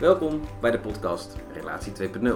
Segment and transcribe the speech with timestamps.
[0.00, 2.28] Welkom bij de podcast Relatie 2.0.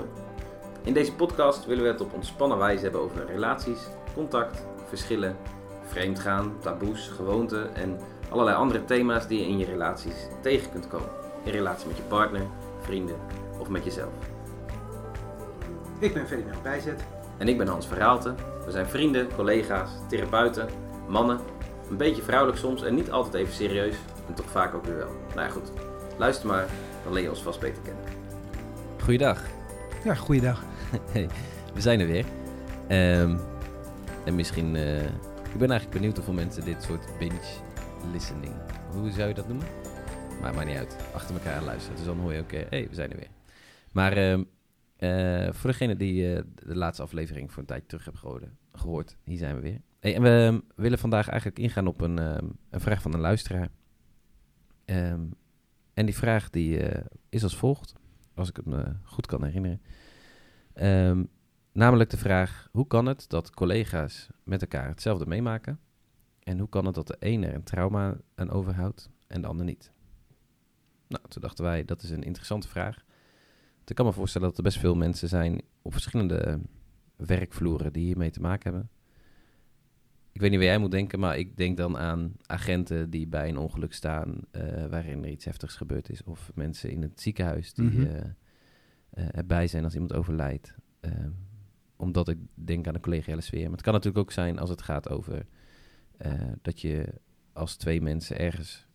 [0.82, 3.78] In deze podcast willen we het op ontspannen wijze hebben over relaties,
[4.14, 5.36] contact, verschillen,
[5.82, 7.98] vreemdgaan, taboes, gewoonten en
[8.30, 11.08] allerlei andere thema's die je in je relaties tegen kunt komen.
[11.44, 12.42] In relatie met je partner,
[12.80, 13.16] vrienden
[13.58, 14.12] of met jezelf.
[15.98, 17.04] Ik ben Ferdinand Bijzet.
[17.38, 18.34] En ik ben Hans Verhaalte.
[18.64, 20.68] We zijn vrienden, collega's, therapeuten,
[21.08, 21.40] mannen.
[21.90, 23.96] Een beetje vrouwelijk soms en niet altijd even serieus.
[24.28, 25.12] En toch vaak ook weer wel.
[25.34, 25.72] Nou ja, goed.
[26.16, 26.66] Luister maar,
[27.04, 28.04] dan leer je ons vast beter kennen.
[29.00, 29.44] Goeiedag.
[30.04, 30.64] Ja, goeiedag.
[31.12, 31.28] Hey,
[31.74, 32.24] we zijn er weer.
[32.88, 33.36] Ehm,
[34.24, 34.76] en misschien...
[34.76, 35.04] eh,
[35.52, 37.40] ik ben eigenlijk benieuwd hoeveel mensen dit soort binge
[38.12, 38.52] listening...
[38.90, 39.66] Hoe zou je dat noemen?
[40.40, 40.96] Maar maakt niet uit.
[41.14, 41.96] Achter elkaar luisteren.
[41.96, 42.50] Dus dan hoor je ook...
[42.50, 43.30] Hé, hey, we zijn er weer.
[43.92, 44.44] Maar ehm,
[44.96, 49.16] eh, voor degene die eh, de laatste aflevering voor een tijdje terug hebben gehoord, gehoord
[49.24, 49.80] hier zijn we weer.
[50.00, 53.68] Hey, en we willen vandaag eigenlijk ingaan op een, ehm, een vraag van een luisteraar.
[56.00, 57.94] En die vraag die, eh, is als volgt,
[58.34, 59.82] als ik het me goed kan herinneren.
[60.72, 61.24] Ehm,
[61.72, 65.80] namelijk de vraag, hoe kan het dat collega's met elkaar hetzelfde meemaken?
[66.42, 69.66] En hoe kan het dat de ene er een trauma aan overhoudt en de ander
[69.66, 69.92] niet?
[71.08, 73.04] Nou, toen dachten wij, dat is een interessante vraag.
[73.84, 76.54] Ik kan me voorstellen dat er best veel mensen zijn op verschillende eh,
[77.16, 78.90] werkvloeren die hiermee te maken hebben.
[80.40, 83.48] Ik weet niet waar jij moet denken, maar ik denk dan aan agenten die bij
[83.48, 86.24] een ongeluk staan eh, waarin er iets heftigs gebeurd is.
[86.24, 88.24] Of mensen in het ziekenhuis die eh,
[89.10, 90.74] erbij zijn als iemand overlijdt.
[91.00, 91.30] Ehm,
[91.96, 93.62] omdat ik denk aan de collegiale sfeer.
[93.62, 95.46] Maar het kan natuurlijk ook zijn als het gaat over
[96.62, 97.06] dat je
[97.52, 98.86] als twee mensen ergens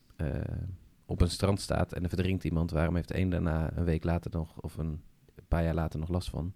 [1.06, 2.72] op een strand staat en er verdrinkt iemand.
[2.72, 5.02] Waarom heeft de een daarna een week later nog of een
[5.48, 6.54] paar jaar later nog last van?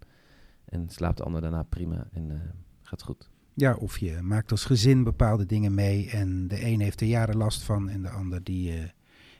[0.64, 3.30] En slaapt de ander daarna prima en gaat goed.
[3.60, 7.36] Ja, of je maakt als gezin bepaalde dingen mee en de een heeft er jaren
[7.36, 8.84] last van en de ander die eh,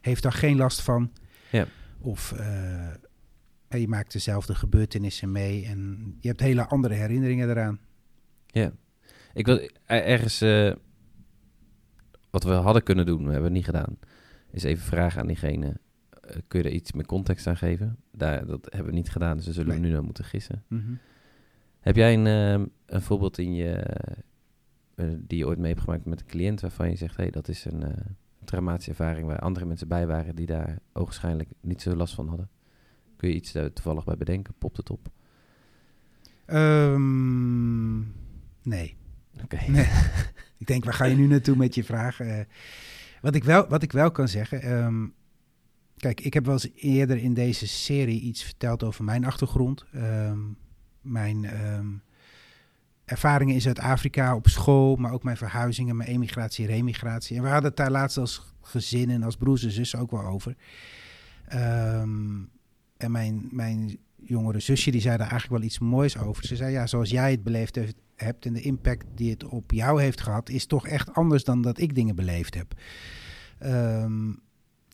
[0.00, 1.12] heeft daar geen last van.
[1.50, 1.66] Ja.
[2.00, 2.88] Of eh,
[3.68, 7.78] je maakt dezelfde gebeurtenissen mee en je hebt hele andere herinneringen eraan.
[8.46, 8.72] Ja.
[9.34, 9.70] Ik wil er-
[10.04, 10.72] ergens eh,
[12.30, 13.98] wat we hadden kunnen doen, we hebben het niet gedaan.
[14.50, 15.76] Is even vragen aan diegene.
[16.48, 17.96] kun je er iets meer context aan geven?
[18.12, 19.90] Daar, dat hebben we niet gedaan, dus we zullen Nee.
[19.90, 20.64] nu nog moeten gissen.
[20.68, 20.92] Mhm.
[21.80, 23.72] Heb jij een, ehm, een voorbeeld in je,
[24.94, 27.32] eh, die je ooit mee hebt gemaakt met een cliënt waarvan je zegt, hé, hey,
[27.32, 27.88] dat is een, eh,
[28.38, 32.28] een traumatische ervaring waar andere mensen bij waren die daar ogenschijnlijk niet zo last van
[32.28, 32.48] hadden?
[33.16, 34.54] Kun je iets daar toevallig bij bedenken?
[34.58, 35.08] Popt het op?
[36.46, 37.98] Ehm,
[38.62, 38.96] nee.
[39.42, 39.58] Oké.
[39.70, 39.86] Nee.
[40.58, 42.20] ik denk, waar ga je nu naartoe met je vraag?
[42.20, 42.40] Eh,
[43.20, 44.62] wat, ik wel, wat ik wel kan zeggen.
[44.62, 45.06] ehm,
[45.96, 49.84] kijk, ik heb wel eens eerder in deze serie iets verteld over mijn achtergrond.
[49.92, 50.38] Ehm,
[51.00, 51.86] mijn ehm,
[53.04, 57.36] ervaringen in Zuid-Afrika op school, maar ook mijn verhuizingen, mijn emigratie, remigratie.
[57.36, 60.24] En we hadden het daar laatst als gezin en als broers en zussen ook wel
[60.24, 60.56] over.
[61.46, 62.42] Ehm,
[62.96, 66.46] en mijn, mijn jongere zusje, die zei daar eigenlijk wel iets moois over.
[66.46, 67.78] Ze zei, ja, zoals jij het beleefd
[68.16, 71.62] hebt en de impact die het op jou heeft gehad, is toch echt anders dan
[71.62, 72.74] dat ik dingen beleefd heb.
[73.58, 74.32] Ehm,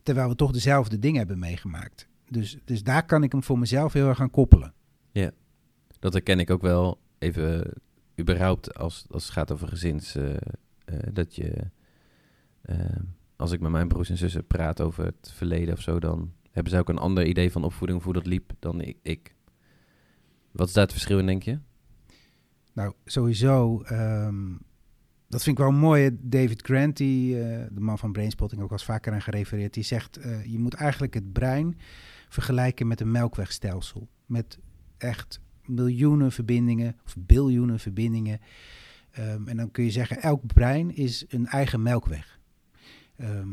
[0.03, 2.09] terwijl we toch dezelfde dingen hebben meegemaakt.
[2.29, 4.75] Dus, dus daar kan ik hem voor mezelf heel erg aan koppelen.
[5.99, 7.73] Dat herken ik ook wel even
[8.21, 10.15] überhaupt als, als het gaat over gezins.
[10.15, 10.35] eh,
[10.85, 11.71] eh, dat je,
[12.63, 12.79] eh,
[13.37, 16.73] als ik met mijn broers en zussen praat over het verleden of zo, dan hebben
[16.73, 18.97] ze ook een ander idee van opvoeding of hoe dat liep dan ik.
[19.03, 19.35] ik.
[20.51, 21.59] Wat is daar het verschil in, denk je?
[22.73, 24.51] Nou, sowieso, ehm,
[25.29, 26.19] dat vind ik wel mooi.
[26.21, 30.59] David Grant, die, de man van Brainspotting, ook al vaker aan gerefereerd, die zegt, je
[30.59, 31.79] moet eigenlijk het brein
[32.29, 34.09] vergelijken met een melkwegstelsel.
[34.27, 34.59] Met
[34.99, 38.41] echt miljoenen verbindingen of biljoenen verbindingen.
[39.11, 42.39] Ehm, en dan kun je zeggen, elk brein is een eigen melkweg.
[43.17, 43.49] Ehm,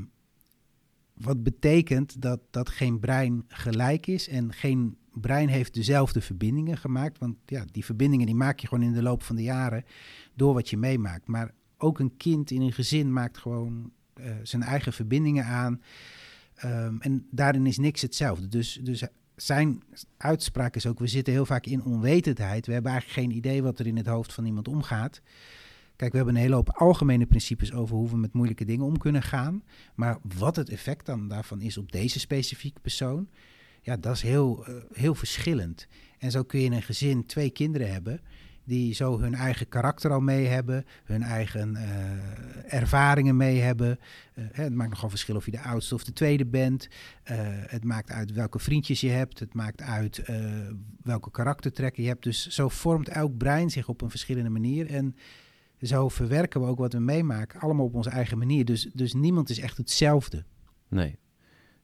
[1.14, 7.20] wat betekent dat, dat geen brein gelijk is en geen brein heeft dezelfde verbindingen gemaakt.
[7.20, 9.86] Want ja, die verbindingen die maak je gewoon in de loop van de jaren
[10.36, 11.28] door wat je meemaakt.
[11.28, 15.82] Maar ook een kind in een gezin maakt gewoon eh, zijn eigen verbindingen aan.
[16.56, 18.48] Ehm, en daarin is niks hetzelfde.
[18.48, 19.04] Dus, dus
[19.36, 19.84] zijn
[20.18, 22.66] uitspraak is ook, we zitten heel vaak in onwetendheid.
[22.66, 25.22] We hebben eigenlijk geen idee wat er in het hoofd van iemand omgaat.
[25.96, 28.98] Kijk, we hebben een hele hoop algemene principes over hoe we met moeilijke dingen om
[28.98, 29.64] kunnen gaan.
[29.96, 33.30] Maar wat het effect dan daarvan is op deze specifieke persoon,
[33.82, 35.88] ja, dat is heel, eh, heel verschillend.
[36.20, 38.22] En zo kun je in een gezin twee kinderen hebben
[38.64, 44.00] die zo hun eigen karakter al mee hebben, hun eigen eh, ervaringen mee hebben.
[44.34, 46.88] Eh, het maakt nogal verschil of je de oudste of de tweede bent.
[47.24, 49.40] Eh, het maakt uit welke vriendjes je hebt.
[49.40, 50.22] Het maakt uit
[51.02, 52.24] welke karaktertrekken je hebt.
[52.24, 54.88] Dus zo vormt elk brein zich op een verschillende manier.
[54.90, 55.16] En
[55.82, 58.66] zo verwerken we ook wat we meemaken, allemaal op onze eigen manier.
[58.66, 60.44] Dus, dus niemand is echt hetzelfde.
[60.88, 61.18] Nee.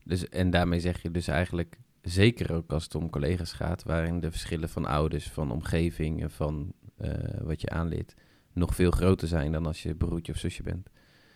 [0.03, 4.19] Dus, en daarmee zeg je dus eigenlijk, zeker ook als het om collega's gaat, waarin
[4.19, 8.13] de verschillen van ouders, van omgeving en van eh, wat je aanleert,
[8.53, 10.89] nog veel groter zijn dan als je broertje of zusje bent.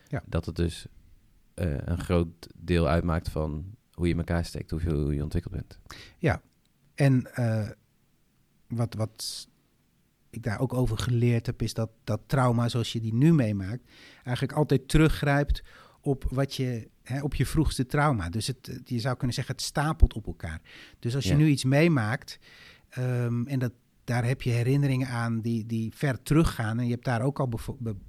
[0.08, 0.24] Ja.
[0.26, 0.86] Dat het dus
[1.54, 5.80] eh, een groot deel uitmaakt van hoe je elkaar steekt, hoeveel hoe je ontwikkeld bent.
[6.96, 7.70] En eh,
[8.68, 9.48] wat, wat
[10.30, 13.92] ik daar ook over geleerd heb, is dat, dat trauma zoals je die nu meemaakt,
[14.24, 15.64] eigenlijk altijd teruggrijpt
[16.04, 18.30] op wat je, hè, op je vroegste trauma.
[18.30, 20.62] Dus het, je zou kunnen zeggen, het stapelt op elkaar.
[21.00, 21.38] Dus als je Ja.
[21.38, 22.40] nu iets meemaakt,
[22.90, 23.72] ehm, en dat,
[24.04, 27.50] daar heb je herinneringen aan die, die ver teruggaan, en je hebt daar ook al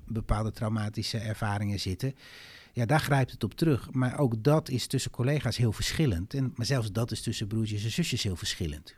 [0.06, 2.14] bepaalde traumatische ervaringen zitten.
[2.73, 3.93] Ja, daar grijpt het op terug.
[3.93, 6.35] Maar ook dat is tussen collega's heel verschillend.
[6.35, 8.94] En, maar zelfs dat is tussen broertjes en zusjes heel verschillend.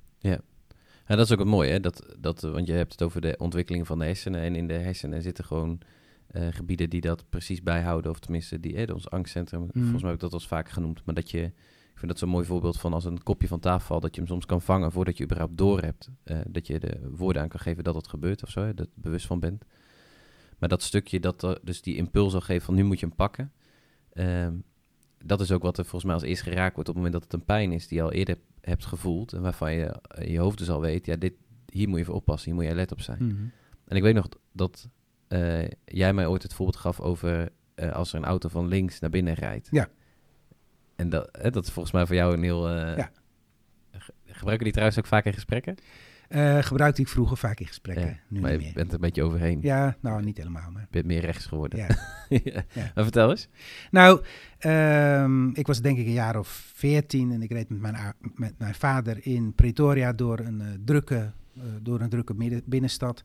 [1.08, 1.80] Ja, dat is ook het mooie, hè?
[1.80, 4.40] Dat, dat, eh, want je hebt het over de ontwikkeling van de hersenen.
[4.40, 5.80] En in de hersenen zitten gewoon
[6.36, 8.10] eh, gebieden die dat precies bijhouden.
[8.10, 9.60] Of tenminste, die, eh, ons angstcentrum.
[9.72, 11.04] Volgens mij heb ik dat al eens vaak genoemd.
[11.04, 11.42] Maar dat je,
[11.92, 14.20] ik vind dat zo'n mooi voorbeeld van als een kopje van tafel valt, dat je
[14.20, 16.08] hem soms kan vangen voordat je überhaupt door hebt.
[16.24, 18.86] eh, dat je de woorden aan kan geven dat het gebeurt of zo, hè, dat
[18.86, 19.64] je er bewust van bent.
[20.58, 23.14] Maar dat stukje, dat er dus die impuls al geeft van nu moet je hem
[23.14, 23.52] pakken.
[24.12, 24.54] ehm,
[25.24, 27.22] dat is ook wat er volgens mij als eerst geraakt wordt op het moment dat
[27.22, 29.32] het een pijn is die je al eerder hebt gevoeld.
[29.32, 29.94] En waarvan je
[30.26, 31.32] je hoofd dus al weet, ja, dit,
[31.72, 33.18] hier moet je voor oppassen, hier moet je alert op zijn.
[33.84, 34.88] En ik weet nog dat
[35.28, 38.98] eh, jij mij ooit het voorbeeld gaf over eh, als er een auto van links
[39.00, 39.68] naar binnen rijdt.
[39.70, 39.88] Ja.
[40.96, 42.68] En dat, hè, dat is volgens mij voor jou een heel...
[42.68, 43.10] eh, Ja.
[43.92, 45.74] ge- Gebruiken die trouwens ook vaak in gesprekken?
[46.28, 48.06] Eh gebruikte ik vroeger vaak in gesprekken.
[48.06, 48.72] Ja, nu maar je meer.
[48.72, 49.58] bent er een beetje overheen.
[49.62, 50.70] Ja, nou niet helemaal.
[50.70, 51.78] Maar, Je bent meer rechts geworden.
[51.78, 51.86] ja.
[52.28, 52.62] Ja.
[52.72, 52.90] Ja.
[52.94, 53.48] Maar vertel eens.
[53.90, 54.22] Nou,
[54.58, 58.54] ehm, ik was denk ik een jaar of veertien en ik reed met mijn, met
[58.58, 63.22] mijn vader in Pretoria door een eh, drukke, eh, door een drukke binnenstad.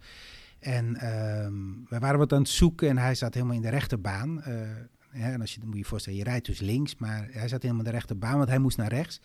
[0.61, 1.53] En ehm
[1.89, 4.41] wij waren wat aan het zoeken en hij zat helemaal in de rechterbaan.
[4.43, 4.61] Eh,
[5.11, 7.61] en als je, dan moet je je voorstellen, je rijdt dus links, maar hij zat
[7.61, 9.21] helemaal in de rechterbaan, want hij moest naar rechts.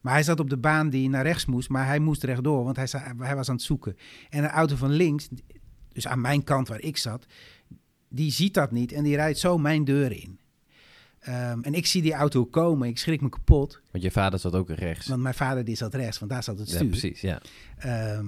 [0.00, 2.76] Maar hij zat op de baan die naar rechts moest, maar hij moest rechtdoor, want
[2.76, 3.96] hij, za- hij was aan het zoeken.
[4.30, 5.28] En een auto van links,
[5.92, 7.26] dus aan mijn kant waar ik zat,
[8.08, 10.40] die ziet dat niet en die rijdt zo mijn deur in.
[11.18, 14.54] Ehm, en ik zie die auto komen, ik schrik me kapot, Want je vader zat
[14.54, 15.06] ook rechts.
[15.06, 16.88] want mijn vader die zat rechts, want daar zat het ja, stuur.
[16.88, 17.20] precies.
[17.20, 17.40] Ja,
[17.78, 18.26] Ehm,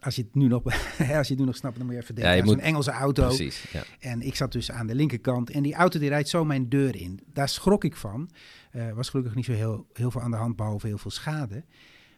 [0.00, 0.64] als je het nu nog,
[1.18, 2.56] als je het nu nog snapt, dan moet je even denken Ja, je aan zo'n
[2.56, 3.26] moet- Engelse auto.
[3.26, 3.70] precies.
[3.72, 3.82] Ja.
[4.00, 6.96] En ik zat dus aan de linkerkant en die auto die rijdt zo mijn deur
[6.96, 7.20] in.
[7.32, 8.30] Daar schrok ik van.
[8.70, 11.64] Eh was gelukkig niet zo heel, heel veel aan de hand, behalve heel veel schade.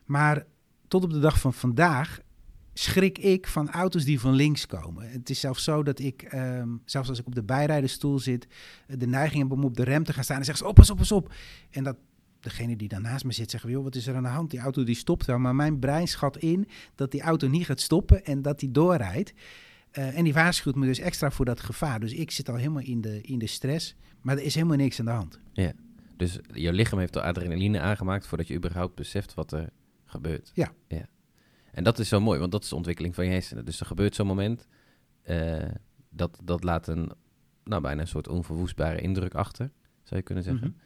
[0.05, 0.45] Maar
[0.89, 2.19] tot op de dag van vandaag
[2.73, 5.11] schrik ik van auto's die van links komen.
[5.11, 8.47] Het is zelfs zo dat ik, ehm, zelfs als ik op de bijrijdersstoel zit,
[8.87, 10.91] de neiging heb om op de rem te gaan staan en zeggen ze, oh, pas
[10.91, 11.33] op, pas op.
[11.71, 11.97] En dat
[12.47, 14.51] degene die daarnaast me zit zegt, joh, wat is er aan de hand?
[14.51, 17.81] Die auto die stopt wel, maar mijn brein schat in dat die auto niet gaat
[17.81, 19.33] stoppen en dat die doorrijdt.
[19.91, 22.01] Eh, en die waarschuwt me dus extra voor dat gevaar.
[22.01, 24.99] Dus ik zit al helemaal in de, in de stress, maar er is helemaal niks
[24.99, 25.41] aan de hand.
[26.17, 29.69] Dus jouw lichaam heeft al adrenaline aangemaakt voordat je überhaupt beseft wat er
[30.05, 30.51] gebeurt.
[30.55, 30.73] Ja.
[30.89, 31.07] ja.
[31.73, 33.65] En dat is zo mooi, want dat is de ontwikkeling van je hersenen.
[33.65, 34.67] Dus er gebeurt zo'n moment,
[35.23, 35.71] eh,
[36.11, 37.11] dat, dat laat een,
[37.65, 39.71] nou bijna een soort onverwoestbare indruk achter,
[40.03, 40.69] zou je kunnen zeggen.
[40.69, 40.79] Mhm.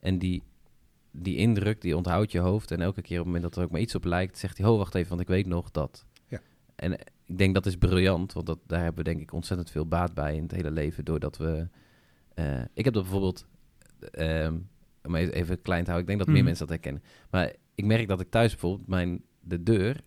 [0.00, 0.42] En die,
[1.10, 2.70] die indruk, die onthoudt je hoofd.
[2.70, 4.66] En elke keer op het moment dat er ook maar iets op lijkt, zegt hij,
[4.66, 6.06] oh wacht even, want ik weet nog dat.
[6.26, 6.40] Ja.
[6.76, 9.70] En eh, ik denk dat is briljant, want dat, daar hebben we denk ik ontzettend
[9.70, 11.04] veel baat bij in het hele leven.
[11.04, 11.68] Doordat we,
[12.34, 13.46] eh, ik heb dat bijvoorbeeld,
[14.10, 14.56] ehm,
[15.04, 16.44] om even even klein te houden, ik denk dat meer Mhm.
[16.44, 17.02] mensen dat herkennen.
[17.30, 20.00] Maar ik merk dat ik thuis bijvoorbeeld mijn, de deur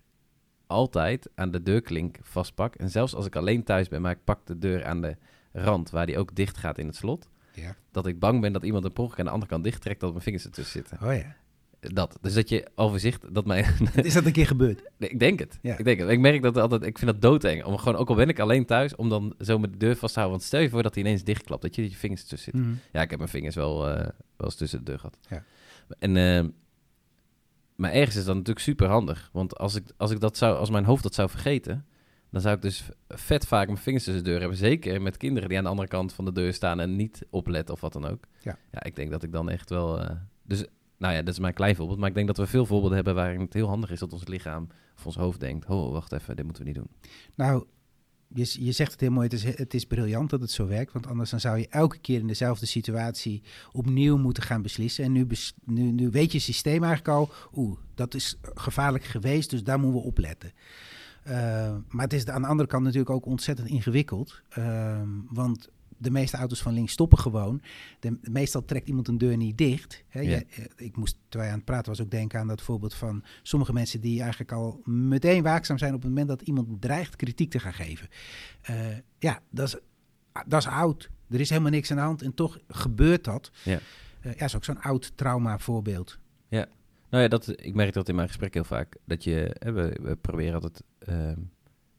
[0.68, 2.76] altijd aan de deurklink vastpak.
[2.76, 5.16] En zelfs als ik alleen thuis ben, maar ik pak de deur aan de
[5.52, 7.30] rand waar die ook dicht gaat in het slot.
[7.54, 7.76] Ja.
[7.92, 10.10] Dat ik bang ben dat iemand een ongeluk aan de andere kant dicht trekt, dat
[10.12, 11.08] mijn vingers ertussen zitten.
[11.08, 11.36] Oh ja.
[11.80, 12.18] Dat.
[12.22, 13.66] Dus dat je overzicht, dat mijn...
[13.96, 14.84] Is dat een keer gebeurd?
[14.98, 15.60] Nee, ik denk het.
[15.62, 15.78] Ja.
[15.78, 16.10] Ik denk het.
[16.10, 17.64] Ik merk dat altijd, ik vind dat doodeng.
[17.64, 20.14] Om gewoon, ook al ben ik alleen thuis, om dan zo met de deur vast
[20.14, 20.40] te houden.
[20.40, 22.72] Want stel je voor dat hij ineens dichtklapt, dat je, dat je vingers ertussen zitten.
[22.72, 22.82] Mhm.
[22.92, 25.18] Ja, ik heb mijn vingers wel, eh, wel eens tussen de deur gehad.
[25.30, 25.44] Ja.
[26.00, 26.46] En, eh,
[27.76, 29.30] maar ergens is dat natuurlijk super handig.
[29.34, 31.86] Want als, ik, als, ik dat zou, als mijn hoofd dat zou vergeten,
[32.32, 34.58] dan zou ik dus vet vaak mijn vingers tussen de deur hebben.
[34.58, 37.74] Zeker met kinderen die aan de andere kant van de deur staan en niet opletten
[37.74, 38.24] of wat dan ook.
[38.42, 38.58] Ja.
[38.72, 40.00] ja ik denk dat ik dan echt wel...
[40.00, 40.66] eh, dus,
[40.98, 42.00] nou ja, dat is mijn klein voorbeeld.
[42.00, 44.28] Maar ik denk dat we veel voorbeelden hebben waarin het heel handig is dat ons
[44.28, 45.66] lichaam of ons hoofd denkt...
[45.70, 46.90] Oh, wacht even, dit moeten we niet doen.
[47.36, 47.66] Nou,
[48.34, 50.94] je, je zegt het heel mooi, het is, het is briljant dat het zo werkt.
[50.94, 55.04] Want anders dan zou je elke keer in dezelfde situatie opnieuw moeten gaan beslissen.
[55.04, 59.50] En nu, bes- nu, nu weet je systeem eigenlijk al, oeh, dat is gevaarlijk geweest,
[59.50, 60.52] dus daar moeten we op letten.
[61.24, 64.42] Eh, maar het is aan de andere kant natuurlijk ook ontzettend ingewikkeld.
[64.50, 67.62] Ehm, want de meeste auto's van links stoppen gewoon.
[68.00, 70.04] De, meestal trekt iemand een deur niet dicht.
[70.08, 70.20] Hè.
[70.20, 70.42] Ja.
[70.50, 73.24] Eh, ik moest, terwijl je aan het praten was, ook denken aan dat voorbeeld van
[73.44, 77.52] sommige mensen die eigenlijk al meteen waakzaam zijn op het moment dat iemand dreigt kritiek
[77.52, 78.08] te gaan geven.
[78.62, 78.76] Eh,
[79.20, 79.76] ja, dat is,
[80.48, 81.10] dat is oud.
[81.30, 83.52] Er is helemaal niks aan de hand en toch gebeurt dat.
[83.64, 83.80] Ja.
[84.22, 86.20] Ja, is ook zo'n oud trauma voorbeeld.
[87.12, 88.96] Nou ja, dat, ik merk dat in mijn gesprek heel vaak.
[89.06, 91.38] Dat je, hè, we, we proberen altijd, ehm,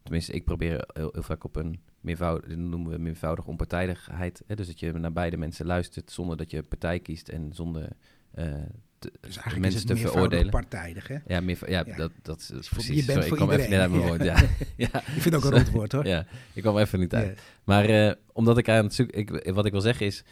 [0.03, 4.43] tenminste ik probeer heel, heel vaak op een meervoudig, dat noemen we meervoudige onpartijdigheid.
[4.47, 7.89] Hè, dus dat je naar beide mensen luistert zonder dat je partij kiest en zonder
[8.33, 8.53] eh,
[8.99, 10.51] te, Dus mensen is te meervoudig veroordelen.
[10.51, 11.17] partijdig, hè?
[11.27, 11.97] Ja, meer, ja, Ja.
[11.97, 12.87] Dat, dat is precies.
[13.01, 14.37] je bent Sorry, voor ik kwam even niet uit mijn iedereen.
[14.37, 14.59] woord.
[14.77, 14.87] Ja.
[14.93, 14.99] ja.
[15.01, 16.07] Ik vind het ook een rond woord, hoor.
[16.07, 17.41] Ja, ik kwam even niet uit.
[17.65, 19.19] Maar eh, omdat ik aan het zoeken...
[19.19, 20.25] Ik, wat ik wil zeggen is...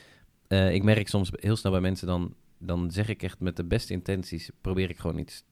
[0.47, 2.35] eh, ik merk soms heel snel bij mensen dan...
[2.63, 4.51] Dan zeg ik echt met de beste intenties...
[4.61, 5.45] Probeer ik gewoon iets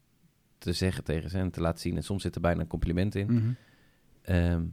[0.59, 1.97] te zeggen tegen ze en te laten zien.
[1.97, 3.27] En soms zit er bijna een compliment in.
[3.33, 3.50] Mhm.
[4.23, 4.65] Ehm,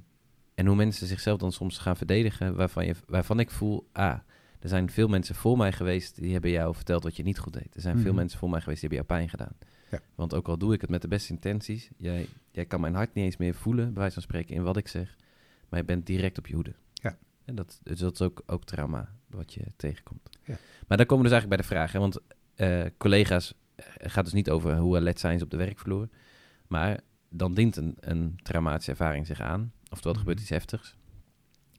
[0.56, 2.56] en hoe mensen zichzelf dan soms gaan verdedigen...
[2.56, 3.88] Waarvan, je, waarvan ik voel...
[3.92, 4.20] Ah,
[4.60, 6.16] er zijn veel mensen voor mij geweest...
[6.22, 7.76] Die hebben jou verteld wat je niet goed deed.
[7.76, 8.16] Er zijn veel Mhm.
[8.16, 8.80] mensen voor mij geweest...
[8.82, 9.56] Die hebben jou pijn gedaan.
[9.92, 10.00] Ja.
[10.16, 11.90] Want ook al doe ik het met de beste intenties...
[11.98, 13.86] Jij, jij kan mijn hart niet eens meer voelen...
[13.86, 15.16] Bij wijze van spreken in wat ik zeg...
[15.70, 16.74] Maar je bent direct op je hoede.
[16.94, 17.18] Ja.
[17.46, 20.30] En dat, dus dat is ook, ook trauma wat je tegenkomt.
[20.46, 20.56] Ja.
[20.88, 21.92] Maar dan komen we dus eigenlijk bij de vraag.
[21.92, 22.00] Hè?
[22.00, 22.20] Want
[22.56, 26.08] eh, collega's, eh, het gaat dus niet over hoe alert zijn ze op de werkvloer.
[26.68, 27.00] Maar
[27.30, 29.72] dan dient een, een traumatische ervaring zich aan.
[29.92, 30.46] Oftewel, er gebeurt Mhm.
[30.46, 30.96] iets heftigs.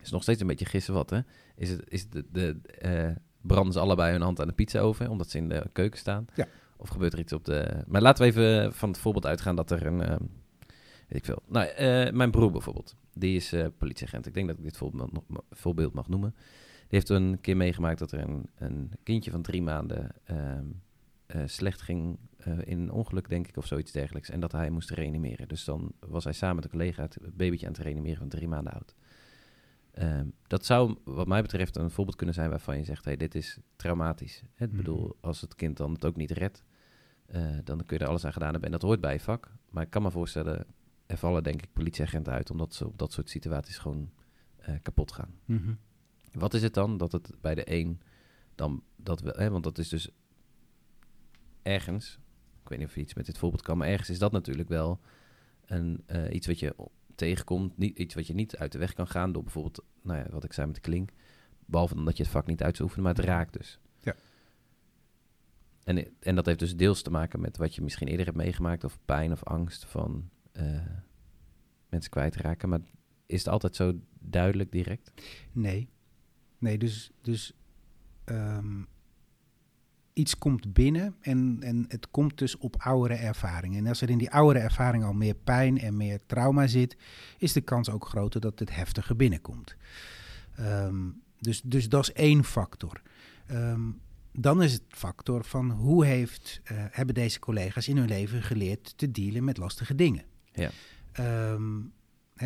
[0.02, 1.20] is nog steeds een beetje gissen wat, hè?
[1.56, 5.08] Is het, is de, de, eh, branden ze allebei hun hand aan de pizza oven,
[5.08, 6.26] omdat ze in de keuken staan?
[6.34, 6.46] Ja.
[6.76, 7.84] Of gebeurt er iets op de...
[7.86, 10.00] Maar laten we even van het voorbeeld uitgaan dat er een...
[10.02, 10.22] ehm,
[11.08, 11.42] weet ik veel.
[11.48, 12.96] Nou, eh, mijn broer bijvoorbeeld.
[13.12, 14.26] Die is eh, politieagent.
[14.26, 15.10] Ik denk dat ik dit voorbeeld,
[15.50, 16.34] voorbeeld mag noemen.
[16.88, 20.66] Die heeft een keer meegemaakt dat er een, een kindje van drie maanden ehm,
[21.26, 24.30] eh, slecht ging eh, in een ongeluk, denk ik, of zoiets dergelijks.
[24.30, 25.48] En dat hij moest reanimeren.
[25.48, 28.48] Dus dan was hij samen met een collega het babytje aan het reanimeren van drie
[28.48, 28.94] maanden oud.
[29.90, 33.34] Ehm, dat zou, wat mij betreft, een voorbeeld kunnen zijn waarvan je zegt: hey, dit
[33.34, 34.42] is traumatisch.
[34.56, 34.76] Ik Mhm.
[34.76, 36.64] bedoel, als het kind dan het ook niet redt,
[37.26, 38.66] eh, dan kun je er alles aan gedaan hebben.
[38.72, 39.52] En dat hoort bij je vak.
[39.70, 40.66] Maar ik kan me voorstellen,
[41.06, 44.10] er vallen denk ik politieagenten uit, omdat ze op dat soort situaties gewoon
[44.82, 45.34] kapot gaan.
[45.44, 45.72] Mhm.
[46.38, 48.00] Wat is het dan dat het bij de een
[48.54, 50.10] dan dat we, hè, want dat is dus
[51.62, 52.18] ergens,
[52.62, 54.68] ik weet niet of je iets met dit voorbeeld kan, maar ergens is dat natuurlijk
[54.68, 55.00] wel
[55.64, 56.74] een, eh, iets wat je
[57.14, 60.26] tegenkomt, niet, iets wat je niet uit de weg kan gaan door bijvoorbeeld, nou ja,
[60.30, 61.10] wat ik zei met de klink,
[61.66, 63.78] behalve dan dat je het vak niet uit zou oefenen, maar het raakt dus.
[64.00, 64.14] Ja.
[65.84, 68.84] En, en dat heeft dus deels te maken met wat je misschien eerder hebt meegemaakt,
[68.84, 70.86] of pijn of angst van eh,
[71.88, 72.80] mensen kwijtraken, maar
[73.26, 75.12] is het altijd zo duidelijk direct?
[75.52, 75.88] Nee.
[76.58, 77.52] Nee, dus, dus
[78.24, 78.82] ehm,
[80.12, 83.78] iets komt binnen en, en het komt dus op oudere ervaringen.
[83.78, 86.96] En als er in die oudere ervaring al meer pijn en meer trauma zit,
[87.38, 89.76] is de kans ook groter dat het heftiger binnenkomt.
[90.54, 91.08] Ehm,
[91.38, 93.02] dus, dus dat is één factor.
[93.46, 93.90] Ehm,
[94.32, 98.98] dan is het factor van hoe heeft, eh, hebben deze collega's in hun leven geleerd
[98.98, 100.24] te dealen met lastige dingen.
[100.52, 100.70] Ja.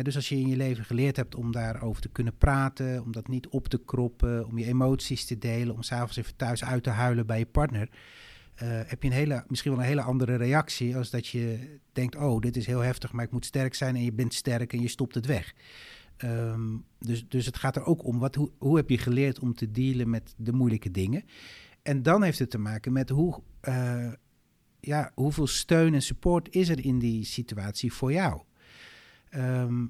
[0.01, 3.27] Dus als je in je leven geleerd hebt om daarover te kunnen praten, om dat
[3.27, 6.89] niet op te kroppen, om je emoties te delen, om s'avonds even thuis uit te
[6.89, 7.89] huilen bij je partner,
[8.55, 12.15] eh, heb je een hele, misschien wel een hele andere reactie als dat je denkt,
[12.15, 14.81] oh, dit is heel heftig, maar ik moet sterk zijn en je bent sterk en
[14.81, 15.53] je stopt het weg.
[16.17, 19.55] Ehm, dus, dus het gaat er ook om, wat, hoe, hoe heb je geleerd om
[19.55, 21.23] te dealen met de moeilijke dingen?
[21.81, 24.11] En dan heeft het te maken met hoe, eh,
[24.79, 28.41] ja, hoeveel steun en support is er in die situatie voor jou?
[29.31, 29.85] Ehm,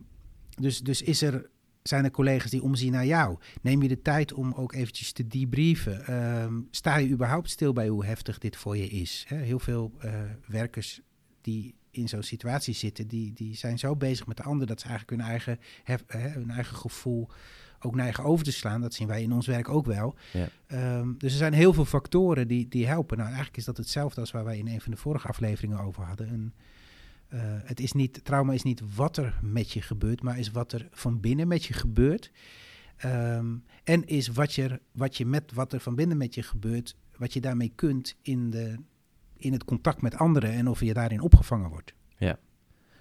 [0.59, 1.49] dus, dus is er,
[1.83, 3.37] zijn er collega's die omzien naar jou?
[3.61, 6.05] Neem je de tijd om ook eventjes te debriefen?
[6.05, 9.25] Ehm, sta je überhaupt stil bij hoe heftig dit voor je is?
[9.27, 10.13] Heel veel eh,
[10.47, 11.01] werkers
[11.41, 14.87] die in zo'n situatie zitten, die, die zijn zo bezig met de ander dat ze
[14.87, 17.29] eigenlijk hun eigen, hef, hè, hun eigen gevoel
[17.79, 18.81] ook naar eigen over te slaan.
[18.81, 20.15] Dat zien wij in ons werk ook wel.
[20.33, 20.47] Ja.
[20.67, 23.17] Ehm, dus er zijn heel veel factoren die, die helpen.
[23.17, 26.03] Nou, eigenlijk is dat hetzelfde als waar wij in een van de vorige afleveringen over
[26.03, 26.33] hadden.
[26.33, 26.53] Een,
[27.31, 30.71] eh, het is niet, trauma is niet wat er met je gebeurt, maar is wat
[30.71, 32.31] er van binnen met je gebeurt.
[32.97, 36.95] Ehm, en is wat je, wat je met wat er van binnen met je gebeurt,
[37.17, 38.75] wat je daarmee kunt in, de,
[39.37, 41.93] in het contact met anderen en of je daarin opgevangen wordt.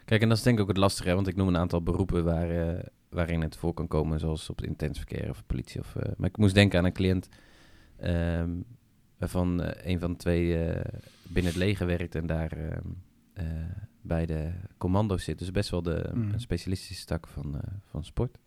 [0.05, 2.25] Kijk, en dat is denk ik ook het lastige, want ik noem een aantal beroepen
[2.25, 5.81] waar, eh, waarin het voor kan komen, zoals op het intens verkeer of politie.
[5.81, 7.29] Of, eh, maar ik moest denken aan een cliënt
[7.97, 8.51] ehm,
[9.19, 10.47] waarvan eh, een van twee
[11.23, 12.89] binnen het leger werkt en daar ehm,
[13.33, 13.47] eh,
[14.03, 15.39] bij de commando's zit.
[15.39, 16.39] Dus best wel de Mm.
[16.39, 18.39] specialistische tak van, eh, van sport.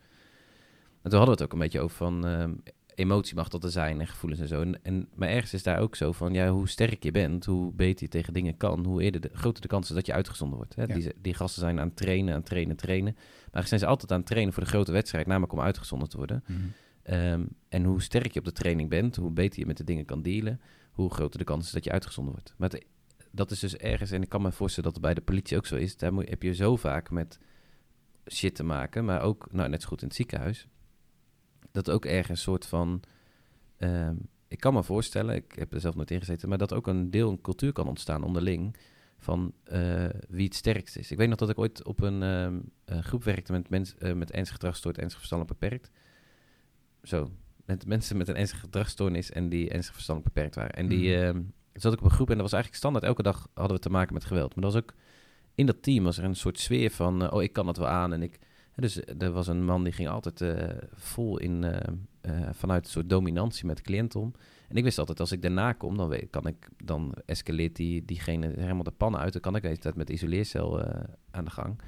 [1.01, 2.53] En toen hadden we het ook een beetje over van ehm,
[2.95, 4.61] emotie mag dat er zijn en gevoelens en zo.
[4.61, 7.73] En, en, maar ergens is daar ook zo van, ja, hoe sterk je bent, hoe
[7.73, 10.57] beter je tegen dingen kan, hoe eerder de, groter de kans is dat je uitgezonden
[10.57, 10.75] wordt.
[10.75, 10.83] Hè?
[10.83, 10.93] Ja.
[10.93, 13.15] Die, die gasten zijn aan het trainen, aan het trainen, trainen.
[13.51, 16.17] Maar zijn ze altijd aan het trainen voor de grote wedstrijd, namelijk om uitgezonden te
[16.17, 16.43] worden.
[17.03, 20.05] Ehm, en hoe sterk je op de training bent, hoe beter je met de dingen
[20.05, 22.53] kan dealen, hoe groter de kans is dat je uitgezonden wordt.
[22.57, 22.85] Maar het-
[23.35, 25.65] dat is dus ergens, en ik kan me voorstellen dat het bij de politie ook
[25.65, 27.39] zo is, daar moet, heb je zo vaak met
[28.31, 30.67] shit te maken, maar ook, nou net zo goed in het ziekenhuis,
[31.71, 33.01] dat ook ergens een soort van,
[33.77, 34.15] ehm,
[34.47, 37.09] ik kan me voorstellen, ik heb er zelf nooit in gezeten, maar dat ook een
[37.11, 38.77] deel een cultuur kan ontstaan onderling
[39.17, 41.11] van eh, wie het sterkst is.
[41.11, 44.13] Ik weet nog dat ik ooit op een ehm, eh, groep werkte met mensen uh,
[44.13, 45.91] met ernstige gedragsstoornis, ernstig verstandelijk beperkt.
[47.03, 47.31] Zo,
[47.65, 50.75] met mensen met een ernstige gedragsstoornis en die ernstig verstandelijk beperkt waren.
[50.75, 51.41] En die Mhm.
[51.73, 53.05] Zat ik op een groep en dat was eigenlijk standaard.
[53.05, 54.55] Elke dag hadden we te maken met geweld.
[54.55, 54.93] Maar dat was ook
[55.55, 57.87] in dat team was er een soort sfeer van, eh, oh, ik kan dat wel
[57.87, 58.13] aan.
[58.13, 58.39] En ik,
[58.75, 62.91] dus er was een man die ging altijd eh, vol in, eh, eh, vanuit een
[62.91, 64.33] soort dominantie met de cliënt om.
[64.69, 68.05] En ik wist altijd, als ik daarna kom, dan, weet, kan ik, dan escaleert die,
[68.05, 69.33] diegene helemaal de pannen uit.
[69.33, 71.81] Dan kan ik de hele tijd met de isoleercel eh, aan de gang.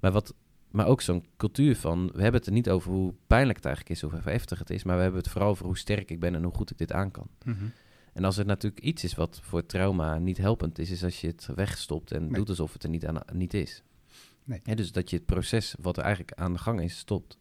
[0.00, 0.34] Maar, wat,
[0.70, 3.96] maar ook zo'n cultuur van, we hebben het er niet over hoe pijnlijk het eigenlijk
[3.96, 4.84] is, of hoe heftig het is.
[4.84, 6.92] Maar we hebben het vooral over hoe sterk ik ben en hoe goed ik dit
[6.92, 7.28] aan kan.
[7.44, 7.64] Mhm.
[8.12, 11.26] En als er natuurlijk iets is wat voor trauma niet helpend is, is als je
[11.26, 12.30] het wegstopt en Nee.
[12.32, 13.82] doet alsof het er niet, aan, niet is.
[14.44, 14.60] Nee.
[14.76, 17.38] Dus dat je het proces wat er eigenlijk aan de gang is, stopt.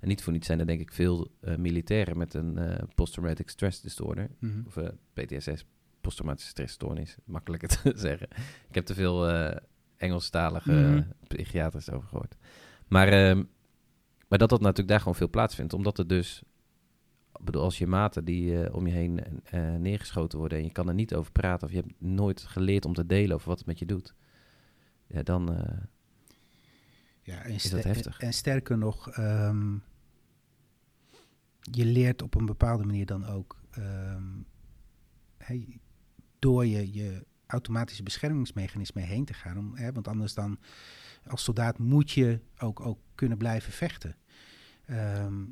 [0.00, 3.48] En niet voor niets zijn er denk ik veel eh, militairen met een eh posttraumatic
[3.48, 4.60] stress disorder, Mhm.
[4.66, 5.64] of eh, PTSS,
[6.00, 8.28] posttraumatische stressstoornis, makkelijker te zeggen.
[8.68, 9.28] Ik heb te veel
[9.96, 12.36] Engelstalige eh, psychiaters over gehoord.
[12.88, 13.42] Maar, ehm,
[14.28, 16.42] maar dat dat natuurlijk daar gewoon veel plaatsvindt, omdat er dus
[17.40, 20.72] ik bedoel, als je maten die eh, om je heen eh, neergeschoten worden en je
[20.72, 23.58] kan er niet over praten of je hebt nooit geleerd om te delen over wat
[23.58, 24.14] het met je doet,
[25.06, 25.78] ja, dan eh,
[27.22, 28.20] Ja, en, Is dat heftig?
[28.20, 29.74] en sterker nog, ehm,
[31.60, 34.28] je leert op een bepaalde manier dan ook ehm,
[35.38, 35.80] hey,
[36.38, 39.58] door je, je automatische beschermingsmechanisme heen te gaan.
[39.58, 40.58] Om, hè, want anders dan,
[41.26, 44.16] als soldaat moet je ook, ook kunnen blijven vechten.
[44.86, 45.44] Ehm,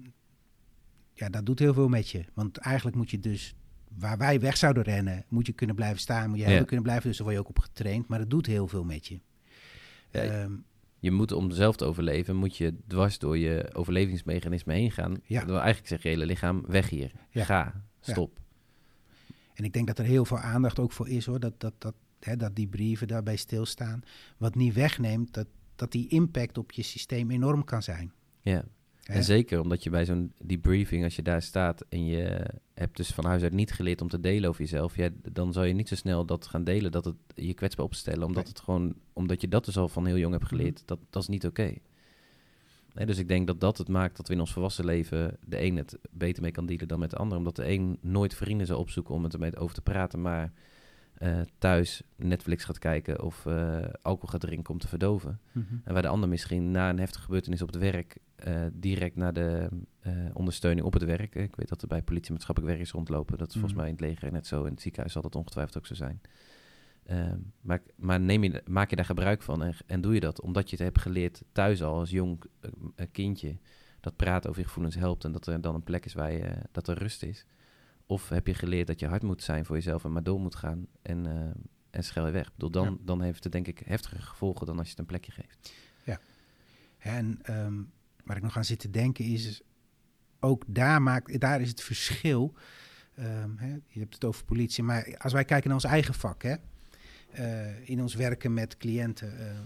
[1.19, 2.25] ja, dat doet heel veel met je.
[2.35, 3.55] Want eigenlijk moet je dus,
[3.99, 6.63] waar wij weg zouden rennen, moet je kunnen blijven staan, moet je Ja.
[6.63, 7.09] kunnen blijven.
[7.09, 8.09] Dus daar word je ook op getraind.
[8.09, 9.21] Maar dat doet heel veel met je.
[10.11, 10.53] Ja, Ehm,
[10.99, 15.17] je moet om zelf te overleven, moet je dwars door je overlevingsmechanisme heen gaan.
[15.25, 15.39] Ja.
[15.39, 17.45] Terwijl eigenlijk zegt je hele lichaam, weg hier, Ja.
[17.45, 18.39] ga, stop.
[19.55, 21.41] En ik denk dat er heel veel aandacht ook voor is hoor.
[21.41, 24.03] Dat, dat, dat, hè, dat die brieven daarbij stilstaan.
[24.37, 28.13] Wat niet wegneemt dat, dat die impact op je systeem enorm kan zijn.
[28.43, 28.65] Ja.
[29.09, 29.15] Hè?
[29.15, 33.11] En zeker omdat je bij zo'n debriefing, als je daar staat en je hebt dus
[33.11, 35.89] van huis uit niet geleerd om te delen over jezelf, ja, dan zal je niet
[35.89, 38.53] zo snel dat gaan delen, dat het je kwetsbaar opstellen, omdat Nee.
[38.53, 41.29] het gewoon, omdat je dat dus al van heel jong hebt geleerd, dat, dat is
[41.29, 41.75] niet oké.
[42.95, 45.63] Nee, dus ik denk dat dat het maakt dat we in ons volwassen leven de
[45.63, 48.67] een het beter mee kan dealen dan met de ander, omdat de een nooit vrienden
[48.67, 50.53] zal opzoeken om het ermee over te praten, maar
[51.19, 55.41] eh, thuis Netflix gaat kijken of eh, alcohol gaat drinken om te verdoven.
[55.53, 55.75] Mhm.
[55.85, 59.33] En waar de ander misschien na een heftige gebeurtenis op het werk eh, direct naar
[59.33, 59.69] de
[60.33, 61.35] ondersteuning op het werk.
[61.35, 63.39] Ik weet dat er bij politie maatschappelijk werkers rondlopen.
[63.39, 63.83] Dat is volgens Mhm.
[63.83, 64.65] mij in het leger net zo.
[64.65, 66.21] In het ziekenhuis zal dat ongetwijfeld ook zo zijn.
[67.05, 70.41] Ehm, maar maar neem je, maak je daar gebruik van en, en doe je dat
[70.41, 72.43] omdat je het hebt geleerd thuis al als jong
[73.13, 73.57] kindje.
[74.01, 76.51] Dat praten over je gevoelens helpt en dat er dan een plek is waar je,
[76.73, 77.47] dat er rust is.
[78.11, 80.55] Of heb je geleerd dat je hard moet zijn voor jezelf en maar door moet
[80.55, 81.51] gaan en, eh,
[81.91, 82.47] en schel je weg.
[82.47, 82.97] Ik bedoel, dan, Ja.
[83.01, 85.73] dan heeft het denk ik heftige gevolgen dan als je het een plekje geeft.
[86.99, 87.83] En ehm,
[88.25, 89.63] waar ik nog aan zit te denken is,
[90.41, 92.55] ook daar, maakt, daar is het verschil.
[93.15, 96.43] Ehm, hè, je hebt het over politie, maar als wij kijken naar ons eigen vak,
[96.43, 96.55] hè,
[97.31, 99.59] eh, in ons werken met cliënten, eh,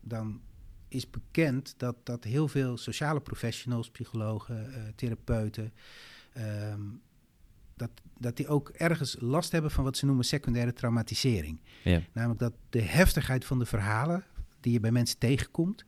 [0.00, 0.40] dan
[0.88, 5.72] is bekend dat, dat heel veel sociale professionals, psychologen, therapeuten,
[6.32, 6.80] ehm,
[7.82, 11.60] dat, dat die ook ergens last hebben van wat ze noemen secundaire traumatisering.
[11.84, 12.02] Ja.
[12.12, 14.24] Namelijk dat de heftigheid van de verhalen
[14.60, 15.84] die je bij mensen tegenkomt,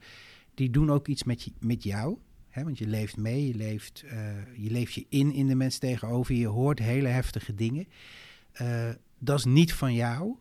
[0.55, 2.19] die doen ook iets met, je, met jou.
[2.49, 2.65] Hè?
[2.65, 6.35] Want je leeft mee, je leeft, eh, je leeft je in in de mensen tegenover,
[6.35, 7.87] je hoort hele heftige dingen.
[8.53, 10.37] Eh, dat is niet van jou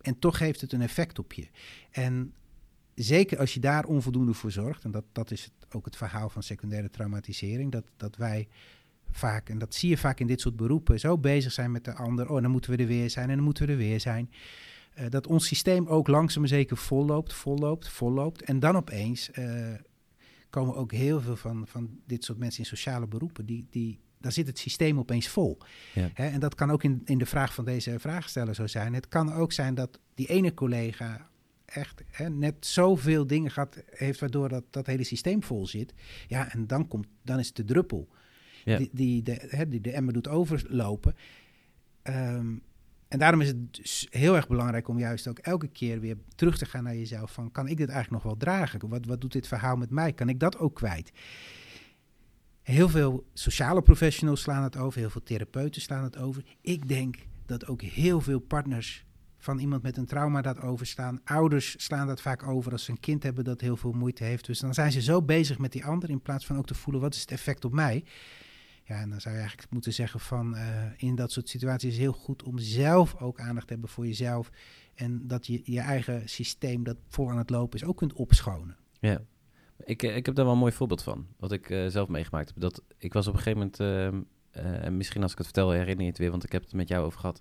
[0.00, 1.48] en toch heeft het een effect op je.
[1.90, 2.34] En
[2.94, 6.28] zeker als je daar onvoldoende voor zorgt, en dat, dat is het, ook het verhaal
[6.28, 8.48] van secundaire traumatisering, dat, dat wij
[9.16, 11.94] vaak, en dat zie je vaak in dit soort beroepen, zo bezig zijn met de
[11.94, 12.30] ander.
[12.30, 14.30] Oh, dan moeten we er weer zijn en dan moeten we er weer zijn.
[14.94, 18.42] Eh, dat ons systeem ook langzaam maar zeker volloopt, volloopt, volloopt.
[18.42, 19.72] En dan opeens eh,
[20.50, 24.32] komen ook heel veel van, van dit soort mensen in sociale beroepen, die, die, daar
[24.32, 25.58] zit het systeem opeens vol.
[25.94, 26.10] Ja.
[26.14, 28.94] Hè, en dat kan ook in, in de vraag van deze vraagsteller zo zijn.
[28.94, 31.28] Het kan ook zijn dat die ene collega
[31.64, 35.94] echt hè, net zoveel dingen gaat, heeft waardoor dat, dat hele systeem vol zit.
[36.26, 38.08] Ja, en dan, komt, dan is het de druppel.
[38.92, 41.14] Die, de, de emmer doet overlopen.
[42.02, 42.54] Ehm,
[43.08, 46.58] en daarom is het dus heel erg belangrijk om juist ook elke keer weer terug
[46.58, 47.32] te gaan naar jezelf.
[47.32, 48.88] Van, kan ik dit eigenlijk nog wel dragen?
[48.88, 50.12] Wat, wat doet dit verhaal met mij?
[50.12, 51.12] Kan ik dat ook kwijt?
[52.62, 56.44] Heel veel sociale professionals slaan het over, heel veel therapeuten slaan het over.
[56.60, 59.04] Ik denk dat ook heel veel partners
[59.38, 61.20] van iemand met een trauma dat overstaan.
[61.24, 64.46] Ouders slaan dat vaak over als ze een kind hebben dat heel veel moeite heeft.
[64.46, 67.02] Dus dan zijn ze zo bezig met die ander in plaats van ook te voelen
[67.02, 68.04] wat is het effect op mij.
[68.86, 71.98] Ja, en dan zou je eigenlijk moeten zeggen van eh, in dat soort situaties is
[71.98, 74.50] heel goed om zelf ook aandacht te hebben voor jezelf.
[74.94, 78.76] En dat je je eigen systeem dat vol aan het lopen is ook kunt opschonen.
[79.00, 79.20] Ja.
[79.78, 81.26] Ik, eh, ik heb daar wel een mooi voorbeeld van.
[81.38, 82.60] Wat ik eh, zelf meegemaakt heb.
[82.60, 83.80] Dat, ik was op een gegeven moment...
[83.80, 86.30] ehm, eh, en misschien als ik het vertel herinner je het weer.
[86.30, 87.40] Want ik heb het met jou over gehad.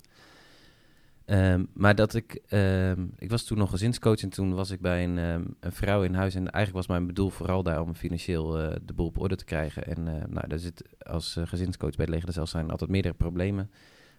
[1.25, 2.41] Ehm, maar dat ik...
[2.47, 4.21] ehm, ik was toen nog gezinscoach.
[4.21, 6.35] En toen was ik bij een, ehm, een vrouw in huis.
[6.35, 9.45] En eigenlijk was mijn bedoel vooral daar om financieel eh, de boel op orde te
[9.45, 9.85] krijgen.
[9.85, 13.13] En eh, nou, daar zit als eh, gezinscoach bij het leger zelfs zijn altijd meerdere
[13.13, 13.71] problemen.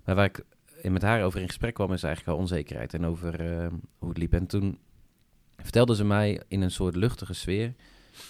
[0.05, 0.45] Maar waar ik
[0.90, 1.93] met haar over in gesprek kwam...
[1.93, 2.95] is eigenlijk wel onzekerheid.
[2.95, 3.38] En over
[3.99, 4.33] hoe het liep.
[4.33, 4.79] En toen
[5.57, 7.75] vertelde ze mij in een soort luchtige sfeer...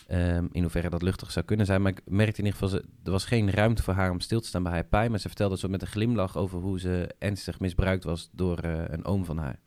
[0.06, 1.82] Ehm, in hoeverre dat luchtig zou kunnen zijn.
[1.82, 4.40] Maar ik merkte in ieder geval, ze, er was geen ruimte voor haar om stil
[4.40, 5.10] te staan bij haar pijn.
[5.10, 8.82] Maar ze vertelde zo met een glimlach over hoe ze ernstig misbruikt was door eh,
[8.86, 9.60] een oom van haar.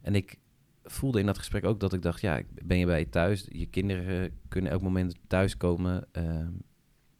[0.00, 0.38] En ik
[0.84, 3.46] voelde in dat gesprek ook dat ik dacht, ja, ben je bij je thuis?
[3.48, 6.06] Je kinderen kunnen elk moment thuiskomen.
[6.12, 6.50] ehm,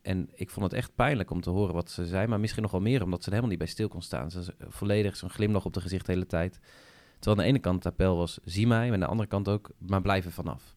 [0.02, 2.26] en ik vond het echt pijnlijk om te horen wat ze zei.
[2.26, 4.30] Maar misschien nog wel meer, omdat ze er helemaal niet bij stil kon staan.
[4.30, 6.60] Ze was volledig zo'n glimlach op de gezicht de hele tijd.
[7.18, 8.84] Terwijl aan de ene kant het appel was, zie mij.
[8.84, 10.75] Maar aan de andere kant ook, maar blijf er vanaf.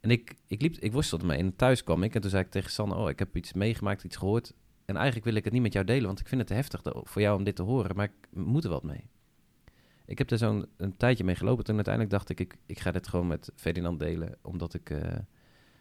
[0.00, 1.38] En ik, ik, liep, ik worstelde mee.
[1.38, 2.94] En thuis kwam ik en toen zei ik tegen Sanne...
[2.94, 4.52] oh, ik heb iets meegemaakt, iets gehoord.
[4.84, 6.06] En eigenlijk wil ik het niet met jou delen...
[6.06, 7.96] want ik vind het te heftig voor jou om dit te horen...
[7.96, 9.04] maar ik moet er wat mee.
[10.06, 11.64] Ik heb er zo'n een tijdje mee gelopen...
[11.64, 14.36] en uiteindelijk dacht ik, ik, ik ga dit gewoon met Ferdinand delen...
[14.42, 15.18] omdat ik eh,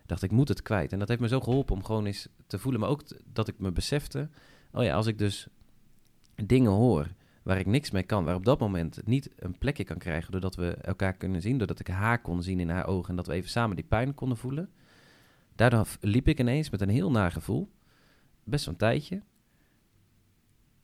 [0.05, 0.91] dacht, ik moet het kwijt.
[0.91, 2.81] En dat heeft me zo geholpen om gewoon eens te voelen...
[2.81, 4.29] maar ook dat ik me besefte...
[4.71, 5.47] oh ja, als ik dus
[6.35, 7.07] dingen hoor
[7.49, 10.31] waar ik niks mee kan, waar op dat moment het niet een plekje kan krijgen
[10.31, 13.27] doordat we elkaar kunnen zien, doordat ik haar kon zien in haar ogen en dat
[13.27, 14.69] we even samen die pijn konden voelen.
[15.55, 17.69] Daardoor liep ik ineens met een heel naar gevoel,
[18.43, 19.21] best wel een tijdje,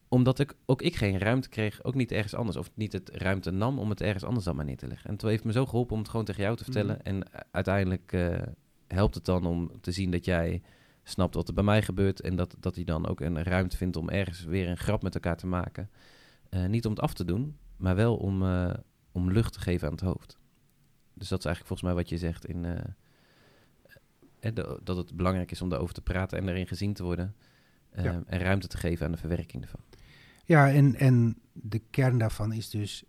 [0.08, 3.51] omdat ik ook ik geen ruimte kreeg, ook niet ergens anders, of niet het ruimte
[3.51, 5.10] nam om het ergens anders dan maar neer te leggen.
[5.10, 6.97] En toen heeft me zo geholpen om het gewoon tegen jou te vertellen.
[6.97, 7.08] Mhm.
[7.08, 8.41] En u- uiteindelijk eh,
[8.88, 10.62] helpt het dan om te zien dat jij
[11.04, 13.95] snapt wat er bij mij gebeurt en dat, dat hij dan ook een ruimte vindt
[13.95, 15.89] om ergens weer een grap met elkaar te maken.
[16.49, 18.73] Eh, niet om het af te doen, maar wel om, eh,
[19.12, 20.38] om lucht te geven aan het hoofd.
[21.13, 25.51] Dus dat is eigenlijk volgens mij wat je zegt in, eh, de- dat het belangrijk
[25.51, 27.36] is om daarover te praten en erin gezien te worden.
[27.95, 28.23] Ja.
[28.25, 29.79] En ruimte te geven aan de verwerking ervan.
[30.45, 33.03] Ja, en, en de kern daarvan is dus,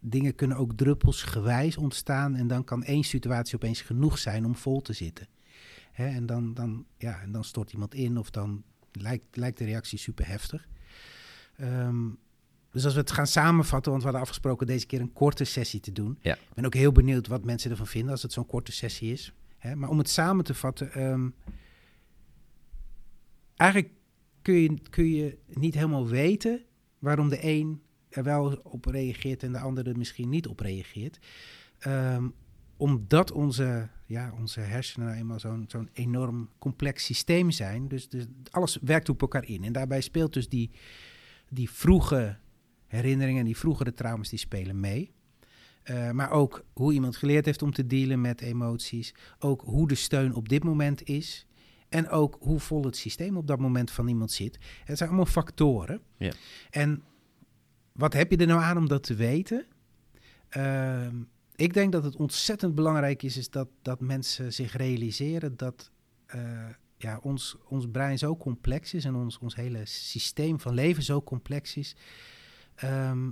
[0.00, 4.80] dingen kunnen ook druppelsgewijs ontstaan en dan kan één situatie opeens genoeg zijn om vol
[4.82, 5.28] te zitten.
[5.92, 8.62] Hè, en, dan, dan, ja, en dan stort iemand in of dan
[8.92, 10.68] lijkt, lijkt de reactie super heftig.
[11.56, 12.08] Ehm,
[12.76, 15.80] dus als we het gaan samenvatten, want we hadden afgesproken deze keer een korte sessie
[15.80, 16.18] te doen.
[16.20, 16.34] Ja.
[16.34, 19.32] Ik ben ook heel benieuwd wat mensen ervan vinden als het zo'n korte sessie is.
[19.58, 21.28] Hè, maar om het samen te vatten, ehm,
[23.56, 23.92] eigenlijk
[24.42, 26.64] kun je, kun je niet helemaal weten
[26.98, 31.18] waarom de een er wel op reageert en de ander er misschien niet op reageert.
[31.78, 32.28] Ehm,
[32.76, 37.88] omdat onze, ja, onze hersenen nou eenmaal zo'n zo'n enorm complex systeem zijn.
[37.88, 39.64] Dus, dus alles werkt op elkaar in.
[39.64, 40.70] En daarbij speelt dus die,
[41.48, 42.38] die vroege
[42.86, 45.14] herinneringen, die vroegere trauma's, die spelen mee.
[45.82, 49.14] Eh, maar ook hoe iemand geleerd heeft om te dealen met emoties.
[49.38, 51.46] Ook hoe de steun op dit moment is.
[51.88, 54.58] En ook hoe vol het systeem op dat moment van iemand zit.
[54.84, 56.00] Het zijn allemaal factoren.
[56.16, 56.32] Ja.
[56.70, 57.02] En
[57.92, 59.66] wat heb je er nou aan om dat te weten?
[60.48, 61.16] Ehm,
[61.56, 65.90] ik denk dat het ontzettend belangrijk is, is dat, dat mensen zich realiseren dat
[66.26, 71.02] eh, ja, ons, ons brein zo complex is en ons, ons hele systeem van leven
[71.02, 71.96] zo complex is.
[72.76, 73.28] Ehm,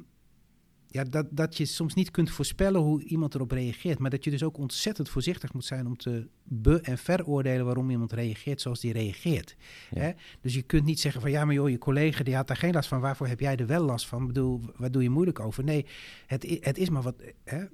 [0.94, 3.98] ja, dat, dat je soms niet kunt voorspellen hoe iemand erop reageert.
[3.98, 7.90] Maar dat je dus ook ontzettend voorzichtig moet zijn om te be- en veroordelen waarom
[7.90, 9.56] iemand reageert zoals die reageert.
[9.90, 10.00] Ja.
[10.00, 10.12] Hè?
[10.40, 12.72] Dus je kunt niet zeggen van ja, maar joh, je collega die had daar geen
[12.72, 13.00] last van.
[13.00, 14.20] Waarvoor heb jij er wel last van?
[14.20, 15.64] Ik bedoel, waar doe je moeilijk over?
[15.64, 15.86] Nee,
[16.26, 17.14] het, het is maar wat.
[17.44, 17.64] Hè?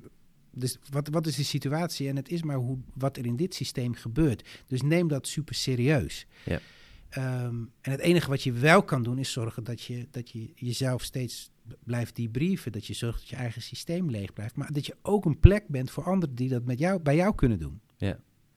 [0.52, 2.09] Dus wat, wat is de situatie?
[2.09, 4.62] En het is maar hoe, wat er in dit systeem gebeurt.
[4.66, 6.26] Dus neem dat super serieus.
[6.44, 6.61] Ja.
[7.09, 10.52] Ehm, en het enige wat je wel kan doen is zorgen dat je, dat je
[10.54, 11.50] jezelf steeds
[11.85, 12.73] blijft debriefen.
[12.73, 14.57] Dat je zorgt dat je eigen systeem leeg blijft.
[14.57, 17.35] Maar dat je ook een plek bent voor anderen die dat met jou, bij jou
[17.35, 17.81] kunnen doen.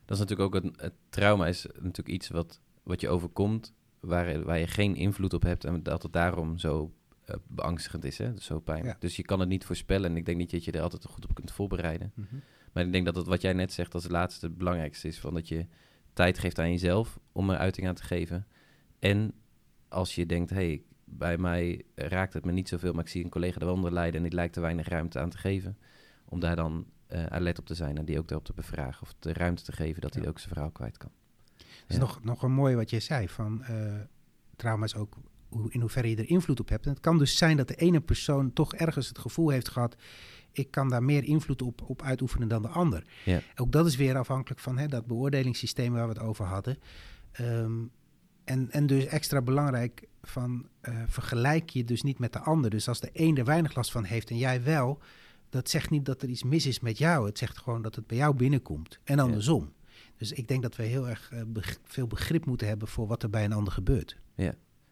[0.06, 4.44] Dat is natuurlijk ook het, het trauma is natuurlijk iets wat, wat je overkomt, waar,
[4.44, 6.94] waar je geen invloed op hebt en dat het daarom zo
[7.26, 8.34] eh, beangstigend is, hè?
[8.34, 8.94] Dus zo pijnlijk.
[8.94, 9.00] Ja.
[9.00, 11.26] Dus je kan het niet voorspellen en ik denk niet dat je er altijd goed
[11.26, 12.13] op kunt voorbereiden.
[12.74, 15.20] Maar ik denk dat het wat jij net zegt als het laatste het belangrijkste is,
[15.20, 15.66] van dat je
[16.13, 18.48] tijd geeft aan jezelf om er uiting aan te geven.
[19.00, 19.34] En
[19.88, 23.24] als je denkt, hé, hey, bij mij raakt het me niet zoveel, maar ik zie
[23.24, 25.78] een collega wel onder lijden en die lijkt er weinig ruimte aan te geven,
[26.26, 29.13] om daar dan eh alert op te zijn en die ook daarop te bevragen of
[29.20, 30.30] de ruimte te geven dat hij Ja.
[30.30, 31.12] ook zijn verhaal kwijt kan.
[31.58, 32.02] Het is Ja.
[32.02, 33.94] nog, nog een mooi wat je zei van eh
[34.56, 35.18] trauma is ook
[35.50, 36.86] hoe, in hoeverre je er invloed op hebt.
[36.86, 39.96] En het kan dus zijn dat de ene persoon toch ergens het gevoel heeft gehad,
[40.52, 43.04] ik kan daar meer invloed op, op uitoefenen dan de ander.
[43.26, 43.39] Ja.
[43.56, 46.78] Ook dat is weer afhankelijk van hè, dat beoordelingssysteem waar we het over hadden.
[47.32, 47.72] Ehm,
[48.43, 52.69] en, en dus extra belangrijk van eh, vergelijk je dus niet met de ander.
[52.69, 54.99] Dus als de een er weinig last van heeft en jij wel,
[55.49, 57.25] dat zegt niet dat er iets mis is met jou.
[57.25, 59.71] Het zegt gewoon dat het bij jou binnenkomt en andersom.
[60.17, 63.23] Dus ik denk dat we heel erg eh, beg- veel begrip moeten hebben voor wat
[63.23, 64.17] er bij een ander gebeurt.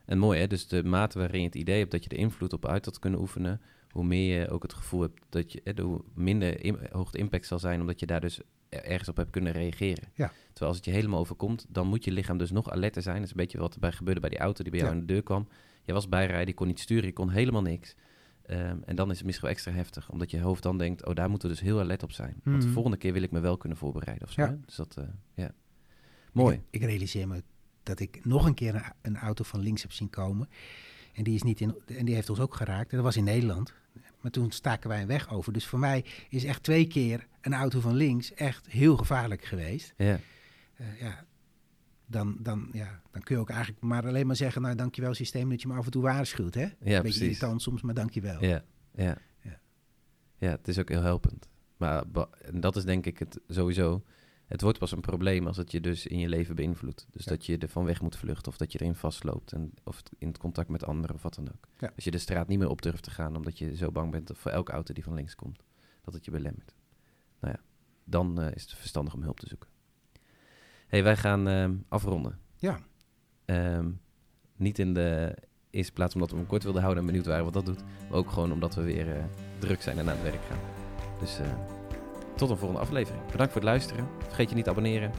[0.05, 2.53] En mooi hè, dus de mate waarin je het idee hebt dat je er invloed
[2.53, 5.83] op uit had kunnen oefenen, hoe meer je ook het gevoel hebt dat je, eh,
[5.83, 8.39] hoe minder hoog de impact zal zijn, omdat je daar dus
[8.79, 10.03] ergens op hebt kunnen reageren.
[10.13, 10.27] Ja.
[10.47, 13.15] Terwijl als het je helemaal overkomt, dan moet je lichaam dus nog alerter zijn.
[13.15, 14.99] Dat is een beetje wat er bij gebeurde bij die auto die bij jou aan
[14.99, 15.47] de deur kwam.
[15.84, 17.95] Je was bijrijden, je kon niet sturen, je kon helemaal niks.
[18.45, 21.15] Ehm, en dan is het misschien wel extra heftig, omdat je hoofd dan denkt, oh
[21.15, 22.36] daar moeten we dus heel alert op zijn.
[22.43, 22.73] Want de Mhm.
[22.73, 24.41] volgende keer wil ik me wel kunnen voorbereiden of zo.
[24.41, 24.57] Ja.
[24.65, 25.03] Dus dat, eh,
[25.34, 25.51] ja.
[26.31, 26.55] Mooi.
[26.55, 27.43] Ik, ik realiseer me
[27.84, 30.49] dat ik nog een keer een, een auto van links heb zien komen.
[31.13, 32.89] En die, is niet in, en die heeft ons ook geraakt.
[32.91, 33.73] En dat was in Nederland.
[34.21, 35.53] Maar toen staken wij een weg over.
[35.53, 39.93] Dus voor mij is echt twee keer een auto van links echt heel gevaarlijk geweest.
[39.97, 40.19] Ja.
[40.75, 41.25] Eh, ja,
[42.05, 44.62] dan, dan, ja, dan kun je ook eigenlijk maar alleen maar zeggen...
[44.62, 46.53] nou, dankjewel systeem dat je me af en toe waarschuwt.
[46.53, 46.62] Hè?
[46.62, 47.21] Ja, Beetje precies.
[47.21, 48.43] irritant soms, maar dankjewel.
[48.43, 48.63] Ja,
[48.95, 49.17] ja.
[49.41, 49.60] Ja.
[50.38, 51.49] Ja, het is ook heel helpend.
[51.77, 52.03] Maar
[52.41, 54.03] en dat is denk ik het sowieso.
[54.51, 57.07] Het wordt pas een probleem als het je dus in je leven beïnvloedt.
[57.11, 57.31] Dus Ja.
[57.31, 59.51] dat je ervan weg moet vluchten of dat je erin vastloopt.
[59.51, 61.67] En, of in het contact met anderen of wat dan ook.
[61.79, 61.91] Ja.
[61.95, 64.31] Als je de straat niet meer op durft te gaan omdat je zo bang bent
[64.33, 65.63] voor elke auto die van links komt.
[66.01, 66.75] Dat het je belemmert.
[67.39, 67.61] Nou ja,
[68.03, 69.69] dan eh, is het verstandig om hulp te zoeken.
[70.87, 72.39] hey, wij gaan ehm, afronden.
[72.55, 72.79] Ja.
[73.45, 73.91] Ehm,
[74.55, 75.35] niet in de
[75.69, 77.83] eerste plaats omdat we hem kort wilden houden en benieuwd waren wat dat doet.
[78.09, 79.23] Maar ook gewoon omdat we weer eh,
[79.59, 80.59] druk zijn en aan het werk gaan.
[81.19, 81.53] Dus eh,
[82.41, 83.25] tot een volgende aflevering.
[83.32, 84.08] Bedankt voor het luisteren.
[84.27, 85.12] Vergeet je niet te abonneren.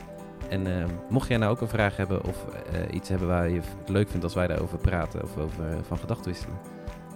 [0.49, 3.61] En ehm, mocht jij nou ook een vraag hebben of eh, iets hebben waar je
[3.79, 6.59] het leuk vindt als wij daarover praten of over eh, van gedachten wisselen.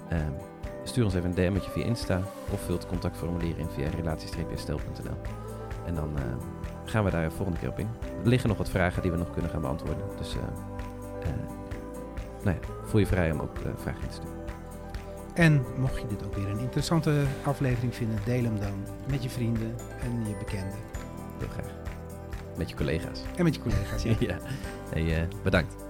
[0.09, 0.33] ehm,
[0.85, 2.21] stuur ons even een DM'tje via Insta
[2.53, 5.17] of vul het contactformulier in via relatie-herstel.nl.
[5.87, 6.39] En dan ehm,
[6.85, 7.89] gaan we daar volgende keer op in.
[8.23, 10.05] Er liggen nog wat vragen die we nog kunnen gaan beantwoorden.
[10.19, 10.43] Dus eh,
[12.43, 14.36] nou ja, voel je vrij om ook vragen in te sturen.
[15.37, 18.19] En mocht je dit ook weer een interessante aflevering vinden...
[18.25, 20.79] deel hem dan met je vrienden en je bekenden.
[21.39, 21.75] Heel graag.
[22.57, 23.21] Met je collega's.
[23.37, 24.03] En met je collega's.
[24.03, 24.15] ja.
[24.29, 24.39] ja.
[24.91, 25.86] Hey, eh, bedankt.